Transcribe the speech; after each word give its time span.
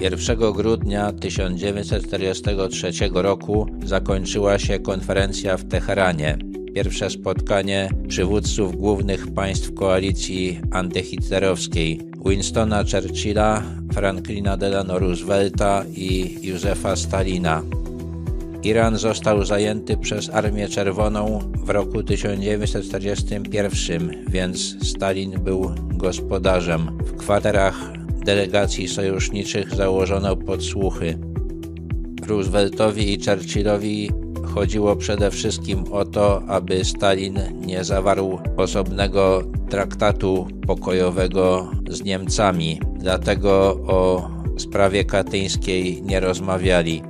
1 0.00 0.52
grudnia 0.52 1.12
1943 1.12 2.92
roku 3.12 3.66
zakończyła 3.84 4.58
się 4.58 4.78
konferencja 4.78 5.56
w 5.56 5.64
Teheranie. 5.64 6.38
Pierwsze 6.74 7.10
spotkanie 7.10 7.90
przywódców 8.08 8.76
głównych 8.76 9.34
państw 9.34 9.74
koalicji 9.74 10.60
antyhitlerowskiej 10.70 12.00
Winstona 12.26 12.84
Churchilla, 12.84 13.62
Franklina 13.92 14.56
Delano 14.56 14.98
Roosevelta 14.98 15.84
i 15.96 16.38
Józefa 16.42 16.96
Stalina. 16.96 17.62
Iran 18.62 18.98
został 18.98 19.44
zajęty 19.44 19.96
przez 19.96 20.30
Armię 20.30 20.68
Czerwoną 20.68 21.52
w 21.64 21.70
roku 21.70 22.02
1941, 22.02 24.24
więc 24.28 24.88
Stalin 24.88 25.30
był 25.30 25.74
gospodarzem. 25.90 26.98
W 27.04 27.16
kwaterach 27.16 27.97
delegacji 28.28 28.88
sojuszniczych 28.88 29.74
założono 29.74 30.36
podsłuchy. 30.36 31.18
Rooseveltowi 32.26 33.12
i 33.12 33.24
Churchillowi 33.24 34.10
chodziło 34.54 34.96
przede 34.96 35.30
wszystkim 35.30 35.84
o 35.90 36.04
to, 36.04 36.42
aby 36.42 36.84
Stalin 36.84 37.38
nie 37.66 37.84
zawarł 37.84 38.38
osobnego 38.56 39.42
traktatu 39.70 40.46
pokojowego 40.66 41.70
z 41.90 42.02
Niemcami, 42.02 42.80
dlatego 42.94 43.52
o 43.86 44.30
sprawie 44.58 45.04
katyńskiej 45.04 46.02
nie 46.02 46.20
rozmawiali. 46.20 47.02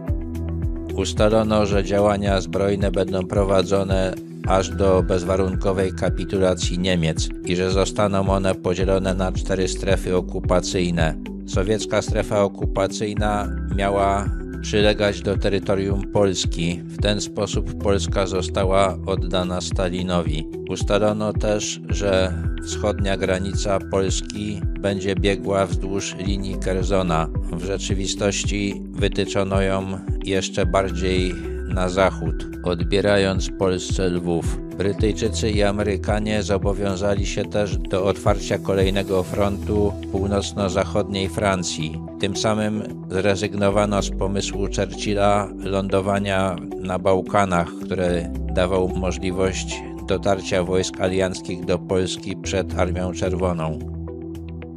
Ustalono, 0.96 1.66
że 1.66 1.84
działania 1.84 2.40
zbrojne 2.40 2.90
będą 2.90 3.26
prowadzone 3.26 4.14
aż 4.48 4.70
do 4.70 5.02
bezwarunkowej 5.02 5.92
kapitulacji 5.92 6.78
Niemiec 6.78 7.28
i 7.44 7.56
że 7.56 7.70
zostaną 7.70 8.28
one 8.28 8.54
podzielone 8.54 9.14
na 9.14 9.32
cztery 9.32 9.68
strefy 9.68 10.16
okupacyjne. 10.16 11.14
Sowiecka 11.46 12.02
strefa 12.02 12.42
okupacyjna 12.42 13.48
miała 13.76 14.30
przylegać 14.60 15.22
do 15.22 15.36
terytorium 15.36 16.02
Polski. 16.12 16.80
W 16.84 17.02
ten 17.02 17.20
sposób 17.20 17.82
Polska 17.82 18.26
została 18.26 18.98
oddana 19.06 19.60
Stalinowi. 19.60 20.46
Ustalono 20.70 21.32
też, 21.32 21.80
że 21.88 22.32
wschodnia 22.62 23.16
granica 23.16 23.78
Polski 23.90 24.60
będzie 24.80 25.14
biegła 25.14 25.66
wzdłuż 25.66 26.16
linii 26.18 26.58
Kerzona. 26.58 27.28
W 27.52 27.64
rzeczywistości 27.64 28.82
wytyczono 28.90 29.62
ją 29.62 29.98
jeszcze 30.24 30.66
bardziej 30.66 31.34
na 31.68 31.88
zachód, 31.88 32.57
odbierając 32.68 33.50
Polsce 33.58 34.08
Lwów. 34.08 34.58
Brytyjczycy 34.78 35.50
i 35.50 35.62
Amerykanie 35.62 36.42
zobowiązali 36.42 37.26
się 37.26 37.44
też 37.44 37.76
do 37.76 38.04
otwarcia 38.04 38.58
kolejnego 38.58 39.22
frontu 39.22 39.92
północno-zachodniej 40.12 41.28
Francji. 41.28 42.00
Tym 42.20 42.36
samym 42.36 43.04
zrezygnowano 43.10 44.02
z 44.02 44.10
pomysłu 44.10 44.66
Churchilla 44.76 45.48
lądowania 45.58 46.56
na 46.80 46.98
Bałkanach, 46.98 47.68
który 47.84 48.30
dawał 48.54 48.88
możliwość 48.88 49.82
dotarcia 50.08 50.64
wojsk 50.64 51.00
alianckich 51.00 51.64
do 51.64 51.78
Polski 51.78 52.36
przed 52.36 52.78
Armią 52.78 53.12
Czerwoną. 53.12 53.78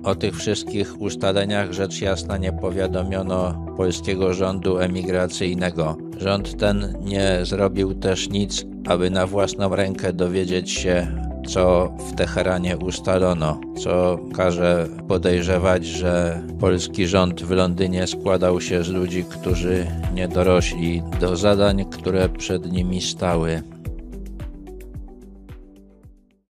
O 0.04 0.16
tych 0.16 0.36
wszystkich 0.36 1.02
ustaleniach 1.02 1.72
rzecz 1.72 2.02
jasna 2.02 2.38
nie 2.38 2.54
powiadomiono 2.54 3.66
polskiego 3.78 4.34
rządu 4.34 4.78
emigracyjnego. 4.78 5.98
Rząd 6.22 6.58
ten 6.58 6.94
nie 7.04 7.40
zrobił 7.44 7.94
też 7.94 8.30
nic, 8.30 8.66
aby 8.88 9.10
na 9.10 9.28
własną 9.28 9.76
rękę 9.76 10.14
dowiedzieć 10.14 10.72
się, 10.72 11.08
co 11.48 11.94
w 12.10 12.16
Teheranie 12.16 12.78
ustalono, 12.78 13.62
co 13.84 14.20
każe 14.36 14.88
podejrzewać, 15.08 15.86
że 15.86 16.42
polski 16.60 17.08
rząd 17.08 17.44
w 17.44 17.52
Londynie 17.52 18.08
składał 18.08 18.62
się 18.62 18.84
z 18.84 18.90
ludzi, 18.90 19.24
którzy 19.24 19.88
nie 20.14 20.28
dorośli 20.28 21.02
do 21.20 21.36
zadań, 21.36 21.86
które 21.86 22.30
przed 22.30 22.72
nimi 22.72 23.02
stały. 23.02 23.64